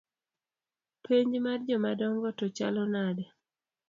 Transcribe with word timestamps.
Penj 1.05 1.33
mar 1.45 1.59
jomadongo 1.69 2.29
to 2.39 2.45
chalo 2.57 2.83
nade? 2.95 3.25